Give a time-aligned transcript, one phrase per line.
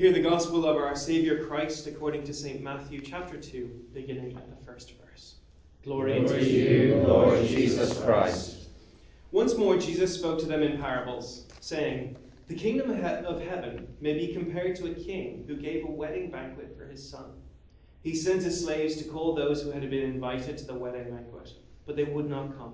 [0.00, 2.62] Hear the gospel of our Saviour Christ according to St.
[2.62, 5.34] Matthew chapter 2, beginning at the first verse.
[5.84, 8.68] Glory, Glory to you, Lord Jesus Christ.
[9.30, 12.16] Once more Jesus spoke to them in parables, saying,
[12.48, 16.74] The kingdom of heaven may be compared to a king who gave a wedding banquet
[16.78, 17.32] for his son.
[18.00, 21.50] He sent his slaves to call those who had been invited to the wedding banquet,
[21.84, 22.72] but they would not come.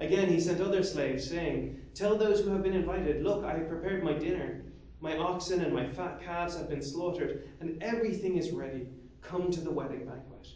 [0.00, 3.68] Again, he sent other slaves, saying, Tell those who have been invited, Look, I have
[3.68, 4.64] prepared my dinner.
[5.00, 8.88] My oxen and my fat calves have been slaughtered, and everything is ready.
[9.20, 10.48] Come to the wedding banquet.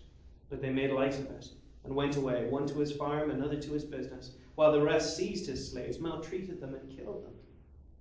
[0.50, 1.48] But they made light of it
[1.84, 5.47] and went away, one to his farm, another to his business, while the rest seized
[5.47, 7.34] his slaves, maltreated them, and killed them.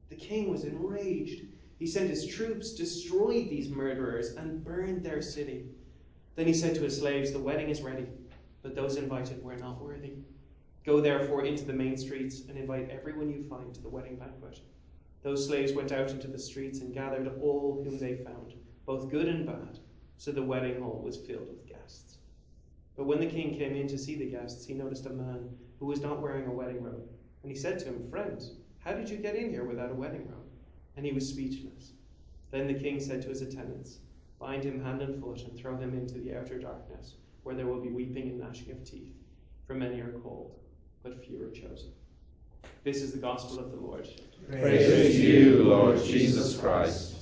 [0.09, 1.45] The king was enraged.
[1.77, 5.67] He sent his troops, destroyed these murderers, and burned their city.
[6.35, 8.07] Then he said to his slaves, The wedding is ready,
[8.63, 10.13] but those invited were not worthy.
[10.85, 14.59] Go therefore into the main streets and invite everyone you find to the wedding banquet.
[15.23, 19.27] Those slaves went out into the streets and gathered all whom they found, both good
[19.27, 19.77] and bad,
[20.17, 22.17] so the wedding hall was filled with guests.
[22.97, 25.85] But when the king came in to see the guests, he noticed a man who
[25.85, 27.07] was not wearing a wedding robe.
[27.43, 28.41] And he said to him, Friend,
[28.79, 30.49] how did you get in here without a wedding robe?
[30.97, 31.93] And he was speechless.
[32.49, 33.99] Then the king said to his attendants,
[34.39, 37.79] Bind him hand and foot and throw him into the outer darkness, where there will
[37.79, 39.13] be weeping and gnashing of teeth.
[39.67, 40.55] For many are called,
[41.03, 41.91] but few are chosen.
[42.83, 44.07] This is the gospel of the Lord.
[44.49, 47.15] Praise, Praise to you, Lord Jesus Christ.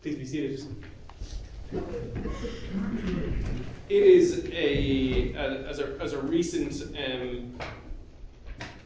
[0.00, 0.60] Please be seated.
[3.88, 5.34] It is a,
[5.68, 7.58] as a as a recent um,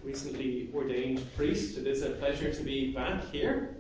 [0.03, 1.77] recently ordained priest.
[1.77, 3.77] It is a pleasure to be back here.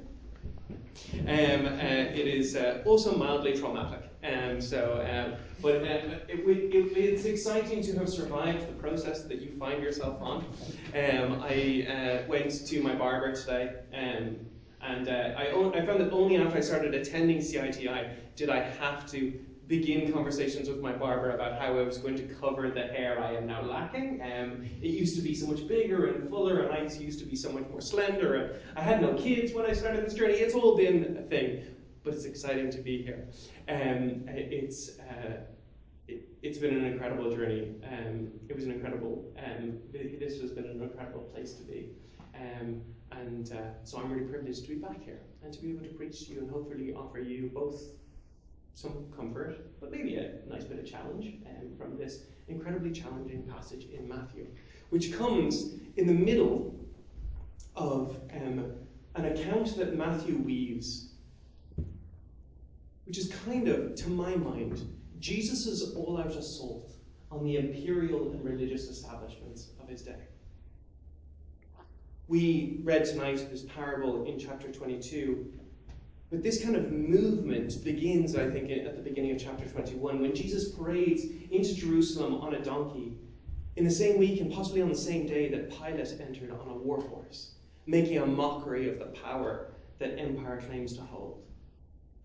[1.20, 4.05] Um, uh, it is uh, also mildly traumatic.
[4.27, 9.41] Um, so, um, but uh, it, it, it's exciting to have survived the process that
[9.41, 10.44] you find yourself on.
[10.94, 14.36] Um, I uh, went to my barber today, um,
[14.83, 19.11] and uh, I, I found that only after I started attending CITI did I have
[19.12, 23.20] to begin conversations with my barber about how I was going to cover the hair
[23.20, 24.22] I am now lacking.
[24.22, 27.34] Um, it used to be so much bigger and fuller, and I used to be
[27.34, 28.34] so much more slender.
[28.34, 30.34] And I had no kids when I started this journey.
[30.34, 31.64] It's all been a thing,
[32.06, 33.27] but it's exciting to be here.
[33.68, 35.39] Um, it's uh,
[36.06, 37.74] it, has been an incredible journey.
[37.84, 39.34] Um, it was an incredible.
[39.44, 41.90] Um, this has been an incredible place to be.
[42.36, 42.80] Um,
[43.11, 45.95] and uh, so I'm really privileged to be back here and to be able to
[45.95, 47.83] preach to you and hopefully offer you both
[48.74, 53.86] some comfort, but maybe a nice bit of challenge um, from this incredibly challenging passage
[53.86, 54.46] in Matthew,
[54.90, 56.78] which comes in the middle
[57.74, 58.72] of um,
[59.16, 61.15] an account that Matthew weaves,
[63.06, 66.92] which is kind of, to my mind, Jesus' all out assault
[67.30, 70.20] on the imperial and religious establishments of his day.
[72.28, 75.52] We read tonight this parable in chapter 22
[76.30, 80.34] but this kind of movement begins, I think, at the beginning of chapter 21, when
[80.34, 83.16] Jesus parades into Jerusalem on a donkey
[83.77, 86.74] in the same week and possibly on the same day that Pilate entered on a
[86.74, 87.52] war horse,
[87.86, 89.68] making a mockery of the power
[90.00, 91.45] that empire claims to hold.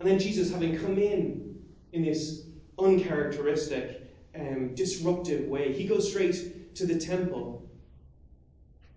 [0.01, 1.61] And then Jesus, having come in
[1.93, 2.47] in this
[2.79, 7.63] uncharacteristic, um, disruptive way, he goes straight to the temple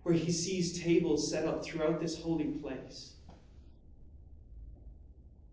[0.02, 3.14] where he sees tables set up throughout this holy place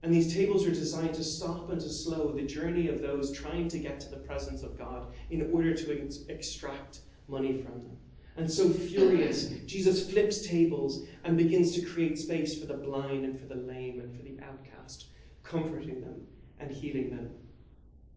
[0.03, 3.67] and these tables are designed to stop and to slow the journey of those trying
[3.67, 7.97] to get to the presence of God in order to ex- extract money from them.
[8.35, 13.39] And so furious, Jesus flips tables and begins to create space for the blind and
[13.39, 15.07] for the lame and for the outcast,
[15.43, 16.21] comforting them
[16.59, 17.29] and healing them.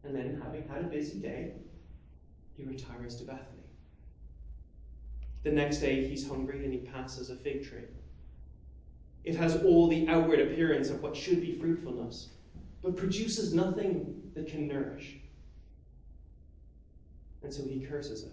[0.04, 1.52] And then, having had a busy day,
[2.56, 3.64] he retires to Bethany.
[5.42, 7.88] The next day, he's hungry and he passes a fig tree.
[9.24, 12.28] It has all the outward appearance of what should be fruitfulness,
[12.82, 15.16] but produces nothing that can nourish.
[17.42, 18.32] And so he curses it.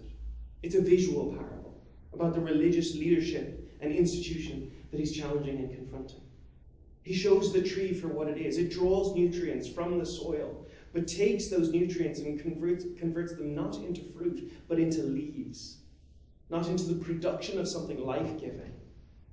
[0.63, 1.81] It's a visual parable
[2.13, 6.21] about the religious leadership and institution that he's challenging and confronting.
[7.03, 8.57] He shows the tree for what it is.
[8.57, 13.77] It draws nutrients from the soil, but takes those nutrients and converts, converts them not
[13.77, 15.77] into fruit, but into leaves,
[16.49, 18.73] not into the production of something life giving,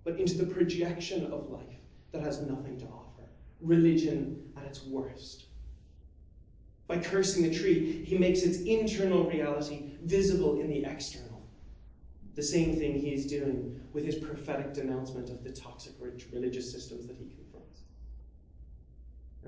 [0.02, 1.78] but into the projection of life
[2.12, 3.28] that has nothing to offer.
[3.60, 5.44] Religion at its worst.
[6.86, 11.42] By cursing the tree, he makes its internal reality visible in the external.
[12.34, 17.06] The same thing he is doing with his prophetic denouncement of the toxic religious systems
[17.06, 17.37] that he.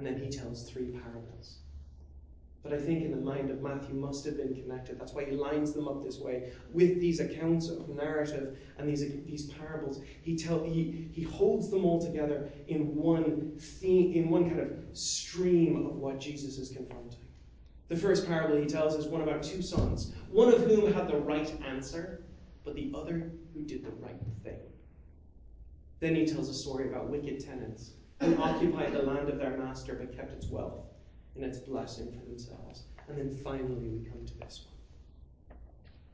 [0.00, 1.58] And then he tells three parables.
[2.62, 4.98] But I think in the mind of Matthew must have been connected.
[4.98, 9.00] That's why he lines them up this way with these accounts of narrative and these,
[9.26, 10.00] these parables.
[10.22, 14.72] He, tell, he, he holds them all together in one theme, in one kind of
[14.94, 17.20] stream of what Jesus is confronting.
[17.88, 21.18] The first parable he tells is one about two sons, one of whom had the
[21.18, 22.22] right answer,
[22.64, 24.60] but the other who did the right thing.
[25.98, 30.16] Then he tells a story about wicked tenants occupied the land of their master but
[30.16, 30.84] kept its wealth
[31.34, 32.84] and its blessing for themselves.
[33.08, 35.56] And then finally we come to this one.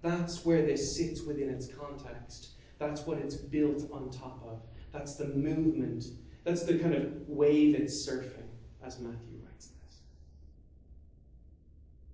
[0.03, 2.51] That's where this sits within its context.
[2.79, 4.61] That's what it's built on top of.
[4.93, 6.05] That's the movement.
[6.45, 8.49] That's the kind of wave it's surfing,
[8.85, 9.99] as Matthew writes this.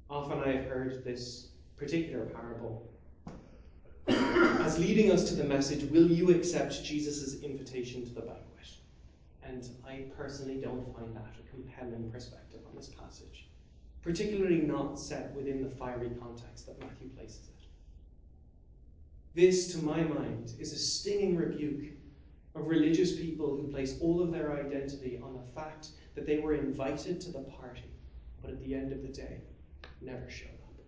[0.09, 2.89] Often I have heard this particular parable
[4.09, 8.47] as leading us to the message Will you accept Jesus' invitation to the banquet?
[9.53, 13.49] And I personally don't find that a compelling perspective on this passage,
[14.01, 17.67] particularly not set within the fiery context that Matthew places it.
[19.35, 21.93] This, to my mind, is a stinging rebuke
[22.55, 26.55] of religious people who place all of their identity on the fact that they were
[26.55, 27.91] invited to the party,
[28.41, 29.41] but at the end of the day,
[30.01, 30.81] never showed up.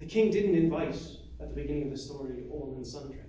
[0.00, 1.00] The king didn't invite,
[1.40, 3.25] at the beginning of the story, all and sundry.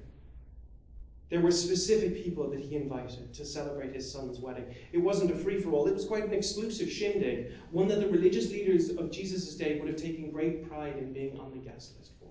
[1.30, 4.74] There were specific people that he invited to celebrate his son's wedding.
[4.94, 8.08] It wasn't a free for all, it was quite an exclusive shindig, one that the
[8.08, 11.98] religious leaders of Jesus' day would have taken great pride in being on the guest
[12.00, 12.30] list for.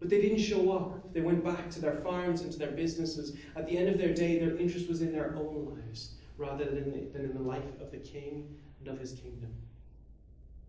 [0.00, 1.12] But they didn't show up.
[1.12, 3.36] They went back to their farms and to their businesses.
[3.54, 7.12] At the end of their day, their interest was in their own lives rather than,
[7.12, 9.54] than in the life of the king and of his kingdom.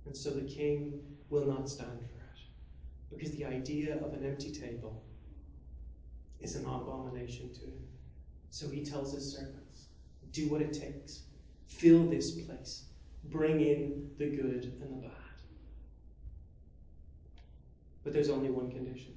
[0.06, 1.00] And so the king
[1.30, 2.42] will not stand for it.
[3.09, 5.01] Because the idea of an empty table
[6.41, 7.88] is an abomination to him.
[8.49, 9.85] So he tells his servants,
[10.31, 11.23] do what it takes.
[11.67, 12.83] Fill this place.
[13.25, 15.11] Bring in the good and the bad.
[18.03, 19.13] But there's only one condition.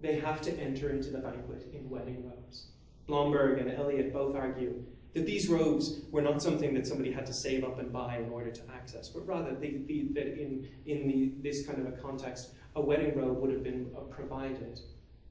[0.00, 2.68] They have to enter into the banquet in wedding robes.
[3.06, 4.82] Blomberg and Eliot both argue
[5.14, 8.28] that these robes were not something that somebody had to save up and buy in
[8.28, 9.82] order to access, but rather they,
[10.12, 13.90] that in, in the, this kind of a context, a wedding robe would have been
[14.10, 14.80] provided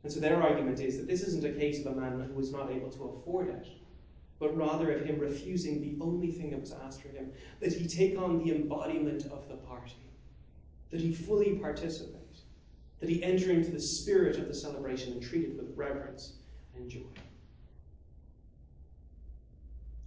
[0.05, 2.51] and so their argument is that this isn't a case of a man who was
[2.51, 3.65] not able to afford it,
[4.37, 7.87] but rather of him refusing the only thing that was asked for him, that he
[7.87, 9.95] take on the embodiment of the party,
[10.91, 12.37] that he fully participate,
[12.99, 16.33] that he enter into the spirit of the celebration and treat it with reverence
[16.75, 16.99] and joy.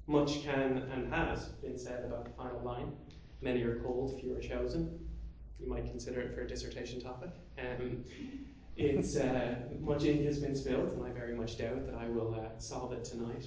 [0.06, 2.92] Much can and has been said about the final line.
[3.42, 5.08] Many are called, few are chosen.
[5.58, 7.30] You might consider it for a dissertation topic.
[7.58, 8.04] Um,
[8.78, 12.34] it's uh, much ink has been spilled, and I very much doubt that I will
[12.34, 13.46] uh, solve it tonight.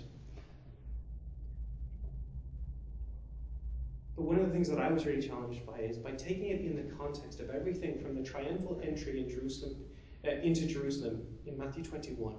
[4.18, 6.62] But one of the things that I was really challenged by is by taking it
[6.62, 9.78] in the context of everything from the triumphal entry in Jerusalem
[10.28, 12.36] uh, into Jerusalem in Matthew 21,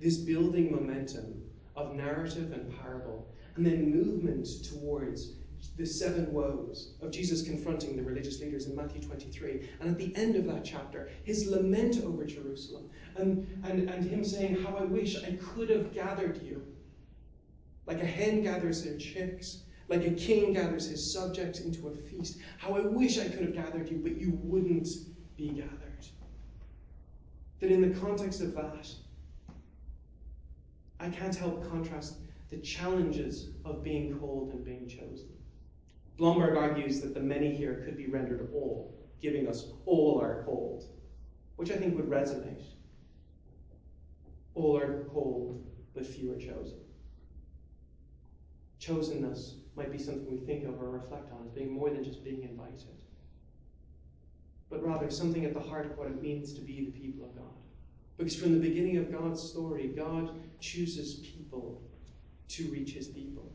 [0.00, 1.42] this building momentum
[1.76, 5.34] of narrative and parable, and then movement towards
[5.76, 9.68] the seven woes of Jesus confronting the religious leaders in Matthew 23.
[9.80, 14.24] And at the end of that chapter, his lament over Jerusalem and, and, and him
[14.24, 16.62] saying, How I wish I could have gathered you.
[17.86, 22.38] Like a hen gathers her chicks, like a king gathers his subjects into a feast.
[22.58, 24.88] How I wish I could have gathered you, but you wouldn't
[25.36, 26.06] be gathered.
[27.60, 28.88] That in the context of that,
[31.00, 32.16] I can't help contrast
[32.50, 35.28] the challenges of being called and being chosen.
[36.20, 40.84] Blomberg argues that the many here could be rendered all, giving us all are called,
[41.56, 42.62] which I think would resonate.
[44.54, 46.76] All are called, but few are chosen.
[48.78, 52.22] Chosenness might be something we think of or reflect on as being more than just
[52.22, 53.00] being invited,
[54.68, 57.34] but rather something at the heart of what it means to be the people of
[57.34, 57.46] God.
[58.18, 61.80] Because from the beginning of God's story, God chooses people
[62.48, 63.50] to reach his people.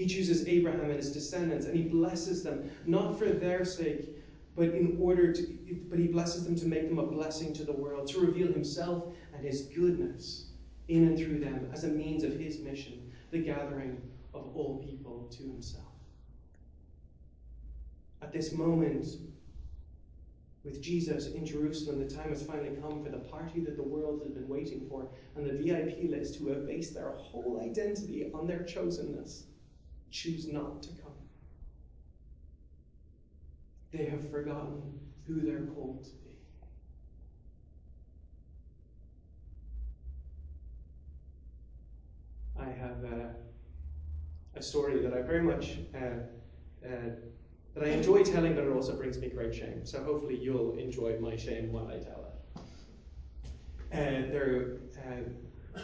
[0.00, 4.16] He chooses Abraham and his descendants, and he blesses them, not for their sake,
[4.56, 5.42] but in order to,
[5.90, 9.12] but he blesses them to make them a blessing to the world, to reveal himself
[9.34, 10.52] and his goodness
[10.88, 14.00] in and through them as a means of his mission, the gathering
[14.32, 15.84] of all people to himself.
[18.22, 19.06] At this moment,
[20.64, 24.22] with Jesus in Jerusalem, the time has finally come for the party that the world
[24.22, 28.46] has been waiting for, and the VIP list who have based their whole identity on
[28.46, 29.42] their chosenness
[30.10, 31.12] choose not to come.
[33.92, 34.82] They have forgotten
[35.26, 36.30] who they're called to be.
[42.58, 43.26] I have uh,
[44.54, 47.10] a story that I very much uh, uh,
[47.74, 49.84] that I enjoy telling, but it also brings me great shame.
[49.84, 52.62] So hopefully you'll enjoy my shame while I tell it.
[53.92, 55.22] And there, uh,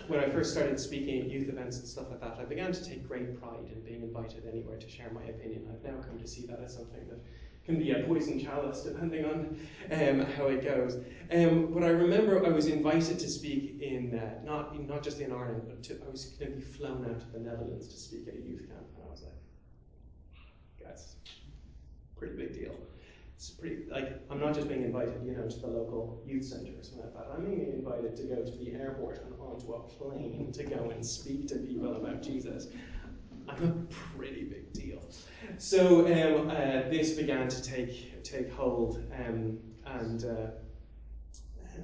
[0.08, 2.84] when I first started speaking at youth events and stuff like that, I began to
[2.84, 5.68] take great pride in being invited anywhere to share my opinion.
[5.72, 7.18] I've now come to see that as something that
[7.64, 9.58] can be a poison chalice depending on
[9.90, 10.96] um, how it goes.
[11.32, 15.32] Um, but I remember I was invited to speak in uh, not not just in
[15.32, 18.28] Ireland, but to, I was going to be flown out to the Netherlands to speak
[18.28, 21.16] at a youth camp, and I was like, guys,
[22.16, 22.74] pretty big deal.
[23.36, 26.48] It's pretty like I'm not just being invited, you know, to the local youth or
[26.48, 27.26] something like that.
[27.36, 31.04] I'm being invited to go to the airport and onto a plane to go and
[31.04, 32.68] speak to people about Jesus.
[33.46, 35.02] I'm a pretty big deal.
[35.58, 40.46] So um, uh, this began to take take hold, um, and uh,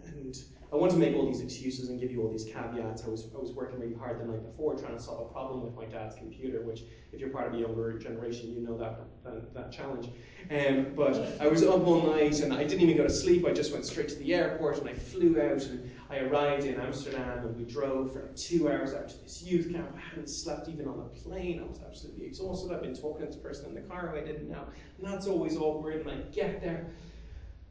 [0.06, 0.36] and
[0.72, 3.04] I want to make all these excuses and give you all these caveats.
[3.04, 5.62] I was I was working really hard the night before trying to solve a problem
[5.62, 9.00] with my dad's computer, which if you're part of a younger generation, you know that
[9.22, 10.08] that, that challenge.
[10.50, 13.46] Um, but I was up all night and I didn't even go to sleep.
[13.46, 16.80] I just went straight to the airport and I flew out and I arrived in
[16.80, 19.94] Amsterdam and we drove for like two hours out to this youth camp.
[19.94, 21.60] I hadn't slept even on the plane.
[21.60, 22.72] I was absolutely exhausted.
[22.72, 24.64] I've been talking to this person in the car who I didn't know.
[24.98, 26.06] And that's always awkward.
[26.06, 26.86] And I get there.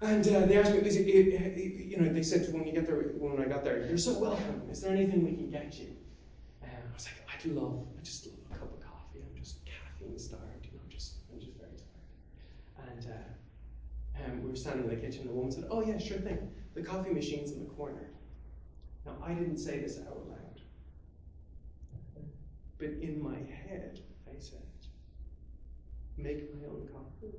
[0.02, 2.88] And uh, they asked me, it, it, it, you know, they said when you get
[2.88, 4.64] there, when I got there, you're so welcome.
[4.72, 5.96] Is there anything we can get you?
[6.64, 9.22] And I was like, I'd love, I just love a cup of coffee.
[9.22, 12.90] I'm just caffeine starved, you know, just, I'm just very tired.
[12.90, 16.00] And uh, um, we were standing in the kitchen, and the woman said, Oh, yeah,
[16.00, 16.50] sure thing.
[16.74, 18.10] The coffee machine's in the corner.
[19.06, 20.62] Now, I didn't say this out loud,
[22.80, 24.64] but in my head, I said,
[26.18, 27.38] Make my own coffee.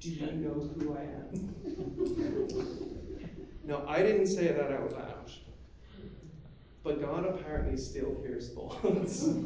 [0.00, 1.54] Do you know who I am?
[3.64, 5.30] now, I didn't say that out loud,
[6.82, 9.24] but God apparently still hears thoughts.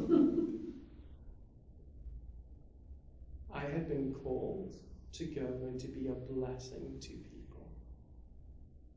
[3.53, 4.75] I had been called
[5.13, 7.71] to go and to be a blessing to people,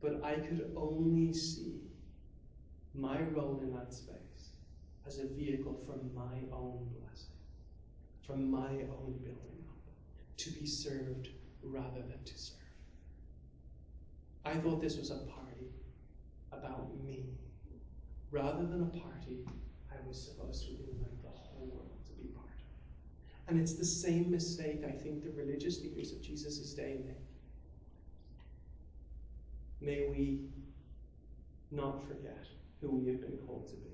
[0.01, 1.83] but I could only see
[2.95, 4.51] my role in that space
[5.07, 7.39] as a vehicle for my own blessing,
[8.27, 11.29] for my own building up, to be served
[11.67, 12.59] rather than to serve.
[14.45, 15.73] I thought this was a party
[16.53, 17.25] about me,
[18.31, 19.45] rather than a party
[19.91, 23.49] I was supposed to invite the whole world to be part of.
[23.49, 27.17] And it's the same mistake I think the religious leaders of Jesus' day make.
[29.81, 30.41] May we
[31.71, 32.47] not forget
[32.81, 33.91] who we have been called to be.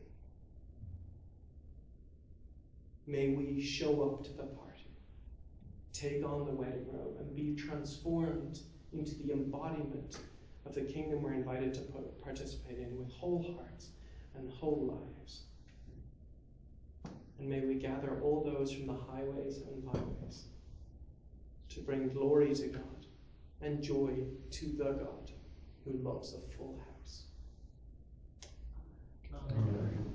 [3.07, 4.70] May we show up to the party
[6.01, 8.61] take on the wedding robe and be transformed
[8.93, 10.19] into the embodiment
[10.65, 11.81] of the kingdom we're invited to
[12.23, 13.89] participate in with whole hearts
[14.37, 15.43] and whole lives.
[17.39, 20.45] And may we gather all those from the highways and byways
[21.71, 23.07] to bring glory to God
[23.63, 24.13] and joy
[24.51, 25.31] to the God
[25.85, 27.23] who loves a full house.
[29.33, 29.69] Amen.
[29.69, 30.10] Amen.